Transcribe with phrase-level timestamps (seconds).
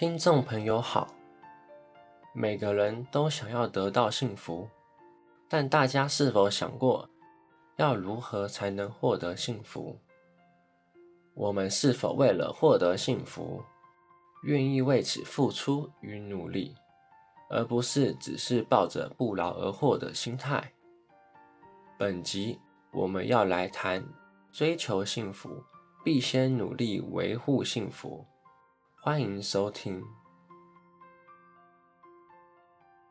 [0.00, 1.08] 听众朋友好，
[2.32, 4.66] 每个人都想要得到幸福，
[5.46, 7.06] 但大家是否想过，
[7.76, 9.98] 要如何才能获得幸福？
[11.34, 13.62] 我们是否为了获得幸福，
[14.44, 16.74] 愿意为此付出与努力，
[17.50, 20.72] 而不是只是抱着不劳而获的心态？
[21.98, 22.58] 本集
[22.90, 24.02] 我们要来谈，
[24.50, 25.62] 追求幸福，
[26.02, 28.24] 必先努力维护幸福。
[29.02, 30.04] 欢迎收听。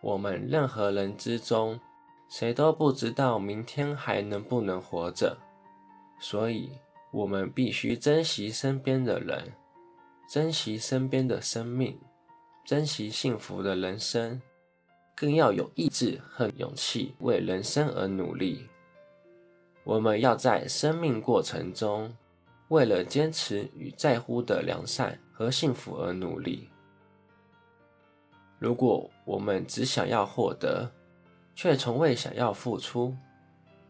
[0.00, 1.78] 我们任何人之中，
[2.26, 5.36] 谁都不知道明天还能不能活着，
[6.18, 6.72] 所以
[7.12, 9.52] 我们必须珍惜身边的人，
[10.26, 12.00] 珍惜身边的生命，
[12.64, 14.40] 珍惜幸福的人生，
[15.14, 18.70] 更要有意志和勇气为人生而努力。
[19.84, 22.16] 我们要在生命过程中，
[22.68, 26.70] 为了坚持与在乎的良善和幸福而努力。
[28.58, 30.90] 如果我们只想要获得，
[31.54, 33.14] 却从未想要付出，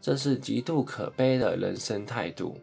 [0.00, 2.56] 这是极度可悲的人生态度。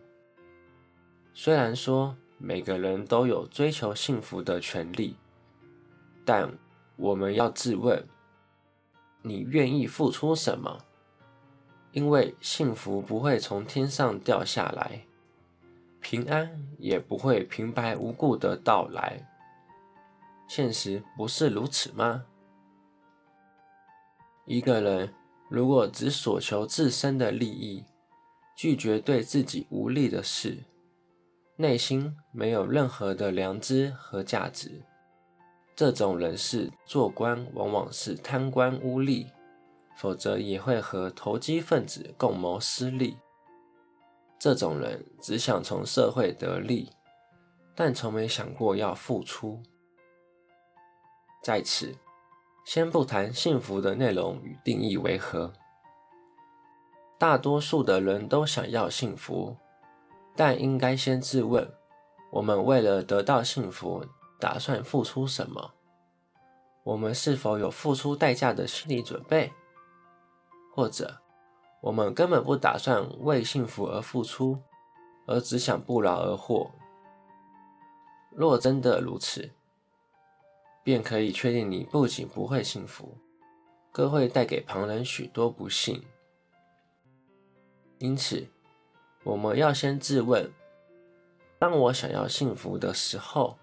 [1.33, 5.15] 虽然说每个人都有追求幸福的权利，
[6.25, 6.51] 但
[6.95, 8.03] 我们要自问：
[9.21, 10.77] 你愿意付出什么？
[11.91, 15.05] 因为幸福不会从天上掉下来。
[16.01, 19.27] 平安也不会平白无故的到来，
[20.47, 22.25] 现实不是如此吗？
[24.45, 25.13] 一个人
[25.49, 27.83] 如果只所求自身的利益，
[28.55, 30.63] 拒绝对自己无利的事，
[31.57, 34.81] 内心没有任何的良知和价值，
[35.75, 39.27] 这种人士做官往往是贪官污吏，
[39.97, 43.17] 否则也会和投机分子共谋私利。
[44.39, 46.89] 这种人只想从社会得利，
[47.75, 49.61] 但从没想过要付出。
[51.43, 51.93] 在此，
[52.65, 55.51] 先不谈幸福的内容与定义为何。
[57.17, 59.57] 大多数的人都想要幸福，
[60.37, 61.69] 但应该先自问：
[62.31, 64.05] 我们为了得到幸福，
[64.39, 65.73] 打算付出什么？
[66.83, 69.51] 我们是否有付出代价的心理准备？
[70.73, 71.21] 或者，
[71.81, 74.59] 我们根本不打算为幸福而付出，
[75.25, 76.71] 而只想不劳而获。
[78.31, 79.51] 若真的如此，
[80.83, 83.17] 便可以确定你不仅不会幸福，
[83.91, 86.03] 更会带给旁人许多不幸。
[87.97, 88.47] 因此，
[89.23, 90.51] 我们要先自问：
[91.57, 93.57] 当我想要幸福的时候，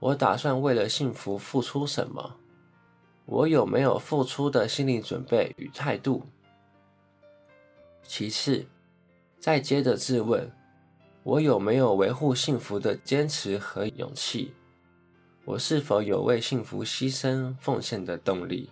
[0.00, 2.36] 我打算为了幸福付出什么？
[3.26, 6.22] 我有没有付出的心理准备与态度？
[8.08, 8.64] 其次，
[9.38, 10.50] 再接着质问：
[11.22, 14.54] 我有没有维护幸福的坚持和勇气？
[15.44, 18.70] 我是否有为幸福牺牲奉献的动力？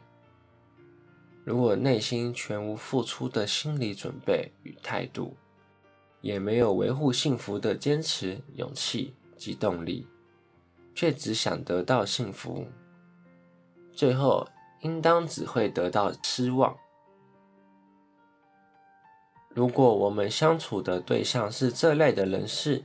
[1.44, 5.36] 如果内心全无付出的心理准备与态度，
[6.22, 10.08] 也没有维护幸福的坚持、勇气及动力，
[10.94, 12.66] 却只想得到幸福，
[13.92, 14.48] 最后
[14.80, 16.74] 应当只会得到失望。
[19.56, 22.84] 如果我们相处的对象是这类的人士，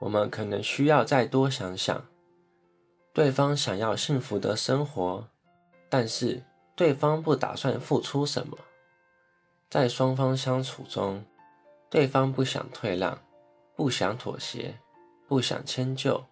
[0.00, 2.04] 我们可能需要再多想想。
[3.12, 5.28] 对方想要幸福的生活，
[5.88, 6.42] 但是
[6.74, 8.58] 对方不打算付出什么。
[9.70, 11.24] 在双方相处中，
[11.88, 13.16] 对方不想退让，
[13.76, 14.74] 不想妥协，
[15.28, 16.24] 不想迁就，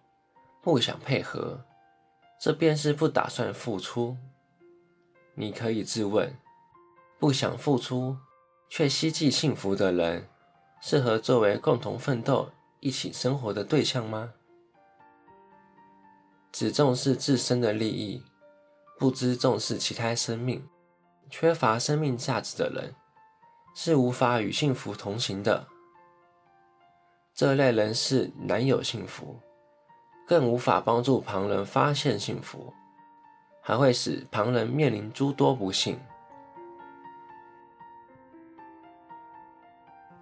[0.61, 1.61] 不想配合，
[2.37, 4.17] 这便是不打算付出。
[5.35, 6.35] 你可以自问：
[7.17, 8.17] 不想付出，
[8.75, 10.27] 却希冀幸福的人，
[10.81, 14.33] 适合作为共同奋斗、一起生活的对象吗？
[16.51, 18.23] 只重视自身的利益，
[18.97, 20.67] 不知重视其他生命，
[21.29, 22.95] 缺乏生命价值的人，
[23.75, 25.67] 是无法与幸福同行的。
[27.35, 29.39] 这类人士难有幸福，
[30.27, 32.73] 更无法帮助旁人发现幸福，
[33.61, 35.99] 还会使旁人面临诸多不幸。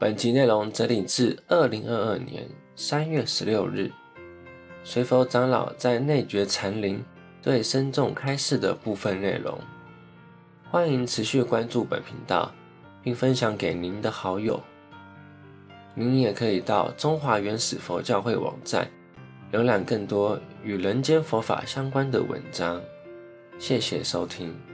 [0.01, 3.91] 本集内容整理自二零二二年三月十六日，
[4.83, 7.05] 随佛长老在内觉禅林
[7.39, 9.55] 对僧众开示的部分内容。
[10.71, 12.51] 欢迎持续关注本频道，
[13.03, 14.59] 并分享给您的好友。
[15.93, 18.89] 您也可以到中华原始佛教会网站
[19.51, 22.81] 浏览更多与人间佛法相关的文章。
[23.59, 24.70] 谢谢收听。